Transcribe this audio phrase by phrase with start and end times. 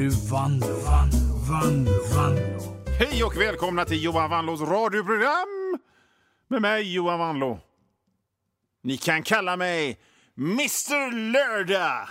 [0.00, 2.84] nu Vanlo, Vanlo, Vanlo, Vanlo.
[2.98, 5.78] Hej och välkomna till Johan Wanlås radioprogram
[6.48, 7.60] med mig Johan Wanlå.
[8.82, 10.00] Ni kan kalla mig
[10.38, 12.08] Mr Lördag.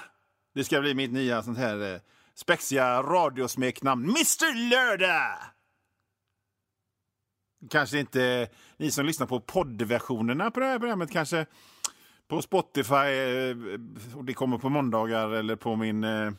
[0.55, 1.99] Det ska bli mitt nya sånt här eh,
[2.35, 4.03] spexiga radiosmeknamn.
[4.03, 5.37] Mr Lördag!
[7.69, 8.47] Kanske inte eh,
[8.77, 11.45] ni som lyssnar på poddversionerna på det här programmet kanske
[12.27, 13.57] på Spotify eh,
[14.15, 16.31] och det kommer på måndagar eller på min, eh,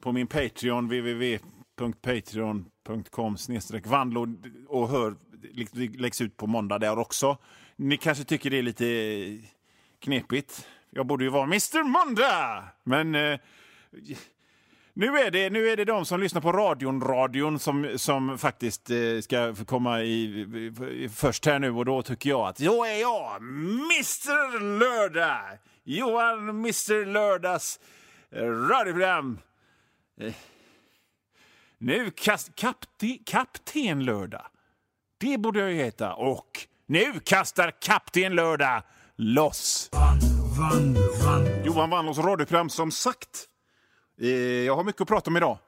[0.00, 3.36] på min Patreon www.patreon.com
[3.84, 4.26] vandlo
[4.68, 5.14] och hör
[5.98, 7.38] läggs ut på måndag där också.
[7.76, 8.84] Ni kanske tycker det är lite
[10.00, 10.66] knepigt.
[10.90, 12.64] Jag borde ju vara Mr Måndag!
[12.84, 13.38] Men eh,
[14.94, 18.90] nu är, det, nu är det de som lyssnar på radion, radion som, som faktiskt
[18.90, 20.46] eh, ska komma i,
[20.92, 25.58] i, först här nu och då tycker jag att då är jag Mr Lördag!
[25.84, 27.80] Johan Mr Lördags
[28.32, 29.38] radioprogram.
[30.20, 30.32] Eh.
[31.78, 34.46] Nu kast, kapte, Kapten Lördag.
[35.20, 36.14] Det borde jag ju heta.
[36.14, 38.82] Och nu kastar Kapten Lördag
[39.16, 39.88] loss.
[39.92, 40.18] Van,
[40.58, 41.64] van, van.
[41.64, 43.46] Johan Wannlås radioprogram som sagt.
[44.20, 45.58] Eh, Jag har mycket att prata om idag.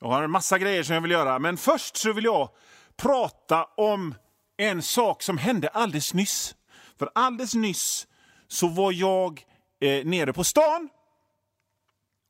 [0.00, 1.38] Jag har en massa grejer som jag vill göra.
[1.38, 2.48] Men först så vill jag
[2.96, 4.14] prata om
[4.56, 6.54] en sak som hände alldeles nyss.
[6.98, 8.06] För alldeles nyss
[8.48, 9.44] så var jag
[9.80, 10.88] eh, nere på stan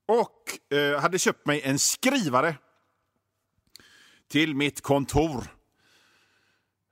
[0.07, 2.55] och eh, hade köpt mig en skrivare
[4.31, 5.45] till mitt kontor.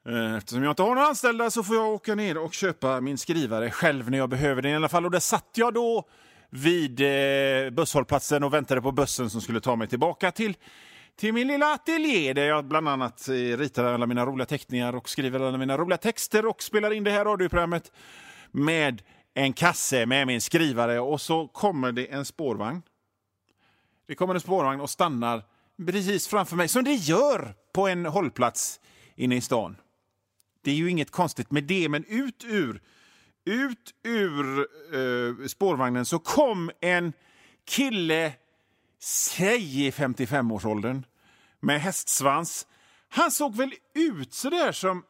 [0.09, 3.19] Eh, eftersom jag inte har några anställda så får jag åka ner och köpa min
[3.19, 5.05] skrivare själv när jag behöver den i alla fall.
[5.05, 6.09] Och där satt jag då
[6.51, 10.57] vid eh, busshållplatsen och väntade på bussen som skulle ta mig tillbaka till,
[11.17, 15.09] till min lilla ateljé där jag bland annat eh, ritar alla mina roliga teckningar och
[15.09, 17.93] skriver alla mina roliga texter och spelar in det här radioprogrammet
[18.51, 19.03] med
[19.35, 22.83] en kasse med min skrivare och så kommer det en spårvagn.
[24.13, 25.45] Det kommer en spårvagn och stannar
[25.87, 28.81] precis framför mig, som det gör på en hållplats
[29.17, 29.77] inne i stan.
[30.63, 32.83] Det är ju inget konstigt med det, men ut ur,
[33.45, 34.59] ut ur
[34.95, 37.13] eh, spårvagnen så kom en
[37.65, 38.33] kille,
[39.01, 41.03] säg i 55-årsåldern,
[41.61, 42.67] med hästsvans.
[43.09, 45.05] Han såg väl ut så där som...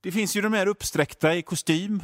[0.00, 2.02] Det finns ju de här uppsträckta i kostym.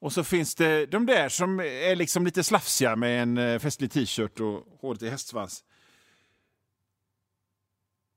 [0.00, 3.92] Och så finns det de där som är liksom lite slafsiga med en eh, festlig
[3.92, 5.64] t-shirt och håret i hästsvans.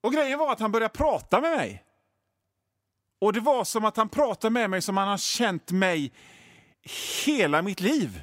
[0.03, 1.83] Och grejen var att han började prata med mig.
[3.21, 6.11] Och det var som att han pratade med mig som han har känt mig
[7.25, 8.21] hela mitt liv.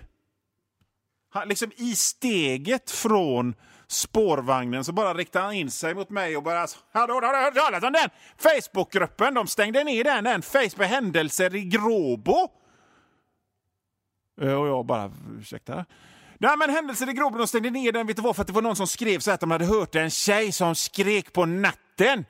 [1.30, 3.54] Han, liksom I steget från
[3.86, 6.66] spårvagnen så bara riktade han in sig mot mig och bara...
[6.92, 9.34] Hallå, har du hört talas om den Facebookgruppen?
[9.34, 12.48] De stängde ner den, den Facebook händelser i Gråbo.
[14.40, 15.84] Eh, och jag bara, ursäkta?
[16.38, 18.36] Nej men händelser i Gråbo, de stängde ner den, vet du vad?
[18.36, 20.74] För att det var någon som skrev så att de hade hört en tjej som
[20.74, 22.24] skrek på natten.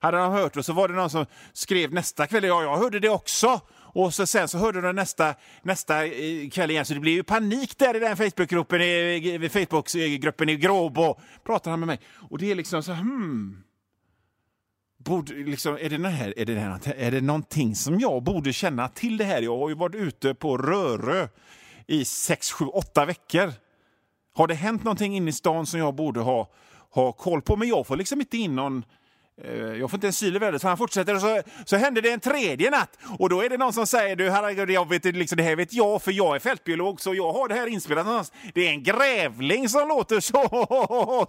[0.00, 3.00] Hade de hört och så var det någon som skrev nästa kväll, ja jag hörde
[3.00, 3.60] det också.
[3.94, 7.22] Och så sen så hörde de nästa, nästa eh, kväll igen, så det blev ju
[7.22, 11.20] panik där i den Facebookgruppen i, i Facebookgruppen i Gråbo.
[11.44, 12.00] Pratar han med mig.
[12.30, 13.62] Och det är liksom så här, hmm.
[15.04, 18.22] Borde, liksom, är, det den här, är, det den här, är det någonting som jag
[18.22, 19.42] borde känna till det här?
[19.42, 21.28] Jag har ju varit ute på Rörö
[21.86, 23.52] i sex, sju, åtta veckor.
[24.34, 26.50] Har det hänt någonting inne i stan som jag borde ha,
[26.90, 27.56] ha koll på?
[27.56, 28.84] Men jag får liksom inte in någon...
[29.42, 31.14] Eh, jag får inte en syl i vädret, så han fortsätter.
[31.14, 32.98] Och så, så händer det en tredje natt.
[33.18, 35.72] Och då är det någon som säger, du herregud, jag vet, liksom, det här vet
[35.72, 38.42] jag, för jag är fältbiolog, så jag har det här inspelat någonstans.
[38.54, 40.48] Det är en grävling som låter så.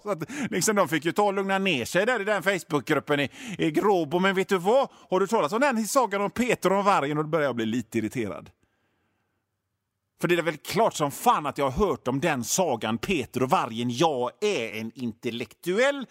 [0.02, 3.20] så att, liksom, de fick ju ta och lugna ner sig där i den Facebookgruppen
[3.20, 4.18] i, i Gråbo.
[4.18, 4.88] Men vet du vad?
[5.10, 7.18] Har du talat om den sagan om Peter och vargen?
[7.18, 8.50] Och då börjar jag bli lite irriterad.
[10.20, 13.42] För det är väl klart som fan att jag har hört om den sagan Peter
[13.42, 13.90] och vargen.
[13.90, 16.06] Jag är en intellektuell,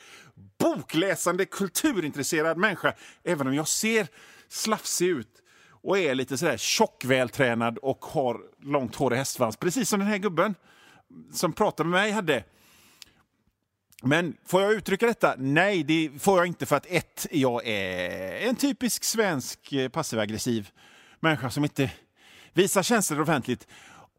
[0.58, 2.94] bokläsande, kulturintresserad människa.
[3.24, 4.08] Även om jag ser
[4.50, 9.58] slafsig ut och är lite sådär tjock-vältränad och har långt hår och hästsvans.
[9.58, 10.56] Precis som den här gubben
[11.34, 12.44] som pratade med mig hade.
[14.04, 15.36] Men får jag uttrycka detta?
[15.38, 20.70] Nej, det får jag inte för att ett, jag är en typisk svensk eh, passiv-aggressiv
[21.20, 21.92] människa som inte
[22.54, 23.68] visar känslor offentligt.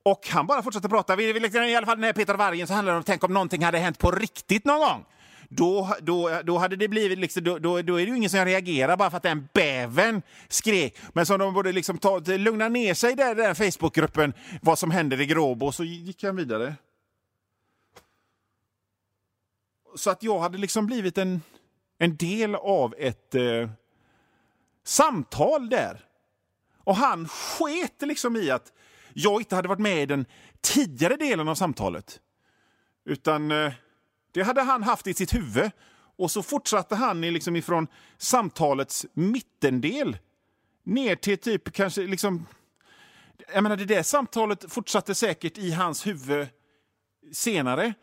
[0.06, 1.16] Och han bara fortsatte prata.
[1.16, 3.32] Vi- vi- I alla fall den här Peter Vargen så handlar det om tänk om
[3.34, 5.04] någonting hade hänt på riktigt någon gång.
[5.48, 8.44] Då, då, då hade det blivit liksom, då, då, då är det ju ingen som
[8.44, 10.96] reagerar bara för att den bäven skrek.
[11.12, 14.32] Men som de borde liksom ta, lugna ner sig där i den Facebookgruppen
[14.62, 15.72] vad som händer i Gråbo.
[15.72, 16.74] Så gick han vidare.
[19.96, 21.42] Så att jag hade liksom blivit en,
[21.98, 23.68] en del av ett eh,
[24.84, 26.00] samtal där.
[26.84, 28.72] Och han sket liksom i att
[29.18, 30.26] jag inte hade varit med i den
[30.60, 32.20] tidigare delen av samtalet.
[33.04, 33.72] Utan eh,
[34.32, 35.70] det hade han haft i sitt huvud.
[36.18, 37.86] Och så fortsatte han liksom ifrån
[38.18, 40.18] samtalets mittendel
[40.84, 42.46] ner till typ kanske liksom...
[43.54, 46.48] Jag menar, det där samtalet fortsatte säkert i hans huvud
[47.32, 47.94] senare.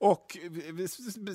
[0.00, 0.86] Och eh,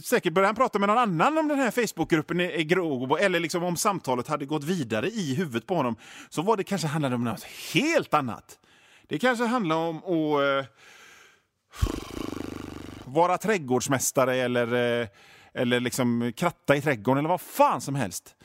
[0.03, 3.63] säkert började han prata med någon annan om den här Facebookgruppen i Grobo eller liksom
[3.63, 5.95] om samtalet hade gått vidare i huvudet på honom.
[6.29, 8.59] Så var det kanske handlade om något helt annat.
[9.07, 10.65] Det kanske handlar om att uh,
[13.05, 15.07] vara trädgårdsmästare eller, uh,
[15.53, 18.35] eller liksom kratta i trädgården eller vad fan som helst.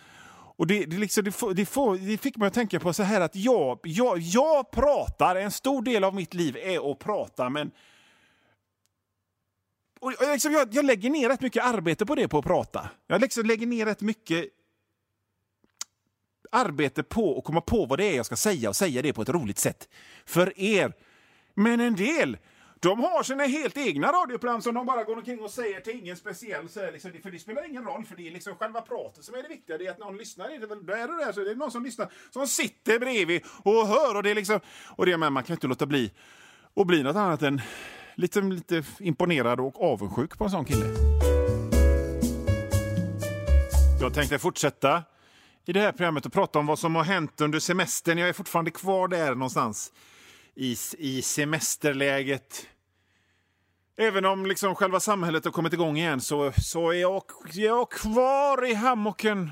[0.61, 3.03] Och det, det, liksom, det, får, det, får, det, fick mig att tänka på så
[3.03, 7.49] här att jag, jag, jag pratar, en stor del av mitt liv är att prata,
[7.49, 7.71] men
[10.01, 12.91] och liksom jag, jag, lägger ner rätt mycket arbete på det, på att prata.
[13.07, 14.45] Jag liksom lägger ner rätt mycket
[16.51, 19.23] arbete på att komma på vad det är jag ska säga och säga det på
[19.23, 19.89] ett roligt sätt.
[20.27, 20.93] För er.
[21.55, 22.37] Men en del,
[22.81, 26.17] de har sina helt egna radioprogram som de bara går omkring och säger till ingen
[26.17, 26.69] speciell.
[26.69, 29.43] Så liksom, för det spelar ingen roll, för det är liksom själva pratet som är
[29.43, 29.79] det viktiga.
[29.79, 30.49] Det är att någon lyssnar.
[30.49, 33.43] Är det väl där och där så är det någon som lyssnar, som sitter bredvid
[33.63, 34.17] och hör.
[34.17, 34.61] Och det är liksom,
[34.97, 36.13] och det, men man kan inte låta bli
[36.77, 37.61] att bli något annat än
[38.15, 40.87] liksom, lite imponerad och avundsjuk på en sån kille.
[44.01, 45.03] Jag tänkte fortsätta
[45.71, 48.19] i det här programmet och prata om vad som har hänt under semestern.
[48.19, 49.93] Jag är fortfarande kvar där någonstans
[50.55, 52.67] i, i semesterläget.
[53.97, 57.23] Även om liksom själva samhället har kommit igång igen så, så är jag,
[57.53, 59.51] jag kvar i hammocken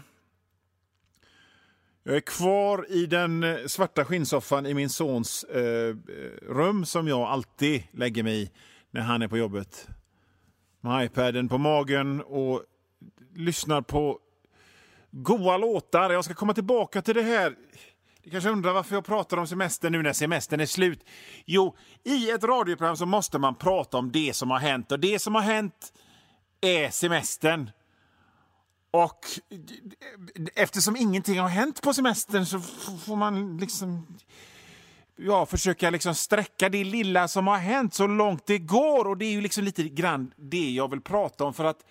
[2.03, 5.97] jag är kvar i den eh, svarta skinnsoffan i min sons eh,
[6.43, 8.51] rum som jag alltid lägger mig i
[8.91, 9.89] när han är på jobbet.
[10.81, 12.63] Med iPaden på magen och
[13.35, 14.21] lyssnar på
[15.23, 16.11] goa låtar.
[16.11, 17.55] Jag ska komma tillbaka till det här.
[18.25, 21.05] Ni kanske undrar varför jag pratar om semester nu när semestern är slut.
[21.45, 25.19] Jo, i ett radioprogram så måste man prata om det som har hänt och det
[25.19, 25.93] som har hänt
[26.61, 27.71] är semestern.
[28.91, 29.19] Och
[30.55, 32.61] eftersom ingenting har hänt på semestern så
[33.07, 34.07] får man liksom
[35.17, 39.09] ja, försöka liksom sträcka det lilla som har hänt så långt det går.
[39.09, 41.55] Och det är ju liksom lite grann det jag vill prata om.
[41.55, 41.85] för att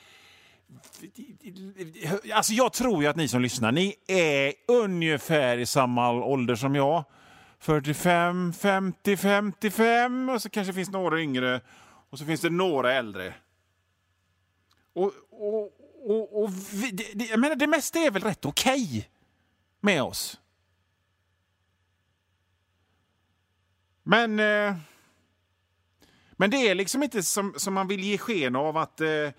[2.34, 6.76] Alltså jag tror ju att ni som lyssnar, ni är ungefär i samma ålder som
[6.76, 7.04] jag.
[7.60, 11.62] 45, 50, 55 och så kanske finns några yngre
[12.10, 13.34] och så finns det några äldre.
[14.94, 15.72] Och, och,
[16.04, 19.04] och, och vi, det, jag menar, det mesta är väl rätt okej okay
[19.80, 20.40] med oss.
[24.04, 24.76] Men, eh,
[26.32, 29.30] men det är liksom inte som, som man vill ge sken av att eh,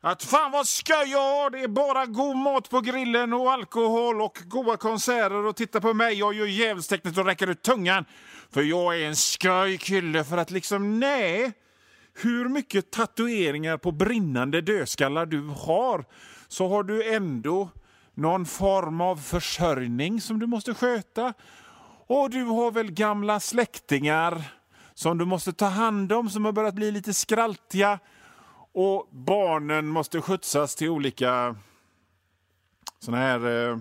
[0.00, 4.20] att fan vad skoj jag har, det är bara god mat på grillen och alkohol
[4.20, 8.04] och goda konserter och titta på mig, jag gör djävulstecknet och räcker ut tungan.
[8.50, 11.52] För jag är en skoj kille för att liksom, nej
[12.22, 16.04] hur mycket tatueringar på brinnande dödskallar du har
[16.48, 17.70] så har du ändå
[18.14, 21.34] någon form av försörjning som du måste sköta.
[22.06, 24.44] Och du har väl gamla släktingar
[24.94, 27.98] som du måste ta hand om som har börjat bli lite skraltiga.
[28.80, 31.56] Och barnen måste skjutsas till olika
[32.98, 33.78] såna här eh,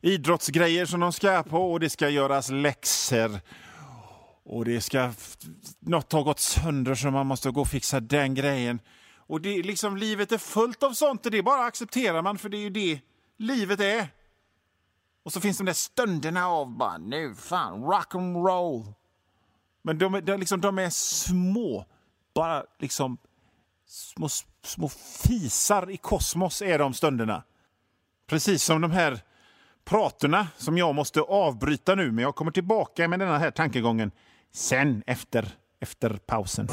[0.00, 3.40] idrottsgrejer som de ska på och det ska göras läxor
[4.42, 5.12] och det ska...
[5.78, 8.80] Något har gått sönder så man måste gå och fixa den grejen.
[9.16, 12.56] Och det, liksom, livet är fullt av sånt och det bara accepterar man för det
[12.56, 13.00] är ju det
[13.36, 14.08] livet är.
[15.22, 18.84] Och så finns de där stunderna av bara nu fan rock and roll.
[19.82, 21.86] Men de, de, liksom, de är små.
[22.34, 23.18] Bara liksom
[23.92, 24.28] små,
[24.64, 24.88] små
[25.28, 27.42] fisar i kosmos är de stunderna.
[28.26, 29.20] Precis som de här
[29.84, 34.10] praterna som jag måste avbryta nu, men jag kommer tillbaka med den här tankegången
[34.52, 35.48] sen efter,
[35.80, 36.68] efter pausen.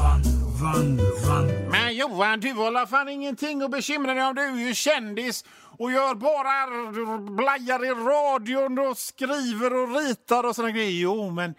[1.72, 4.36] Men Johan, du har fan ingenting att bekymra dig om.
[4.36, 5.46] Du är ju kändis
[5.78, 11.02] och gör bara blajar i radion och skriver och ritar och såna grejer.
[11.02, 11.56] Jo, men,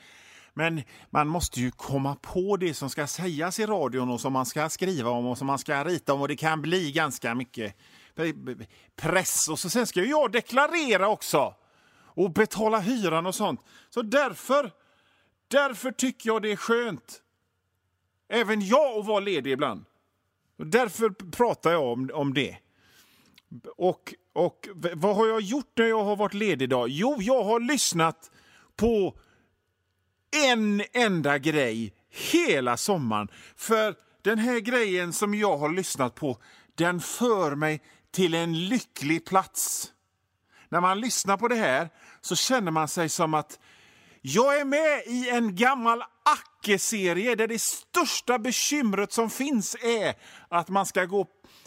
[0.54, 4.46] men man måste ju komma på det som ska sägas i radion och som man
[4.46, 7.76] ska skriva om och som man ska rita om och det kan bli ganska mycket
[8.96, 9.48] press.
[9.48, 11.54] Och så sen ska ju jag deklarera också
[11.92, 13.60] och betala hyran och sånt.
[13.90, 14.70] Så därför
[15.50, 17.22] Därför tycker jag det är skönt,
[18.28, 19.84] även jag, att vara ledig ibland.
[20.56, 22.56] Därför pratar jag om, om det.
[23.76, 26.88] Och, och vad har jag gjort när jag har varit ledig idag?
[26.88, 28.30] Jo, jag har lyssnat
[28.76, 29.18] på
[30.48, 31.92] en enda grej
[32.32, 33.28] hela sommaren.
[33.56, 36.38] För den här grejen som jag har lyssnat på,
[36.74, 37.82] den för mig
[38.12, 39.92] till en lycklig plats.
[40.68, 41.88] När man lyssnar på det här
[42.20, 43.58] så känner man sig som att
[44.22, 50.14] jag är med i en gammal Acke-serie där det största bekymret som finns är
[50.48, 51.26] att man ska gå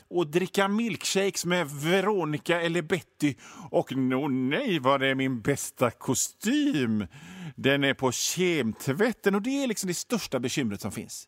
[0.09, 3.35] och dricka milkshakes med Veronica eller Betty.
[3.71, 7.07] Och no, nej, var det min bästa kostym?
[7.55, 11.27] Den är på kemtvätten och det är liksom det största bekymret som finns.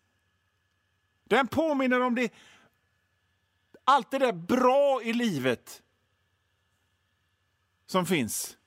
[1.24, 2.34] Den påminner om det,
[3.84, 5.82] allt det där bra i livet
[7.86, 8.58] som finns.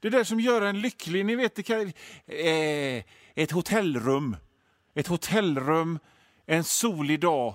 [0.00, 1.26] Det där som gör en lycklig.
[1.26, 1.92] Ni vet, det kan,
[2.26, 3.04] eh,
[3.34, 4.36] ett hotellrum.
[4.94, 5.98] Ett hotellrum
[6.50, 7.54] en solig dag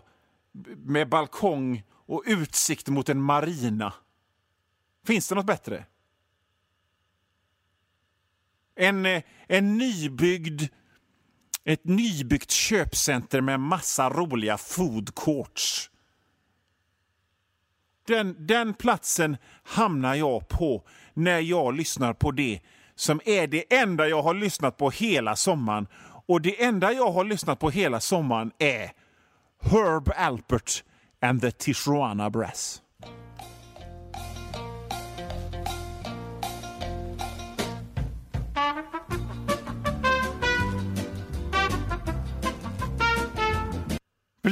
[0.78, 3.94] med balkong och utsikt mot en marina.
[5.06, 5.86] Finns det något bättre?
[8.76, 10.62] En, eh, en nybyggd,
[11.64, 15.90] ett nybyggt köpcenter med massa roliga food courts.
[18.08, 22.62] Den, den platsen hamnar jag på när jag lyssnar på det
[22.96, 25.88] som är det enda jag har lyssnat på hela sommaren.
[26.28, 28.92] Och det enda jag har lyssnat på hela sommaren är
[29.62, 30.84] Herb Alpert
[31.22, 32.82] and the Tijuana Brass.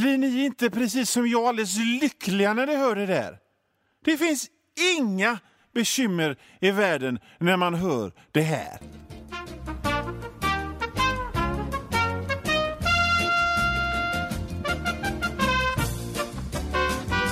[0.04, 3.38] Blir ni inte precis som jag alldeles lyckliga när ni hör det där?
[4.06, 4.48] Det finns
[4.98, 5.40] inga
[5.74, 8.80] bekymmer i världen när man hör det här.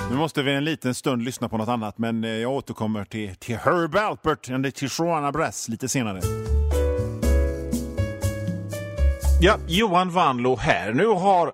[0.10, 3.36] Nu måste vi en liten stund lyssna på något annat, men eh, jag återkommer till,
[3.36, 6.22] till Herb Alpert and the Tijuana Brass lite senare.
[9.44, 10.94] Ja, Johan Vanlo här.
[10.94, 11.54] Nu har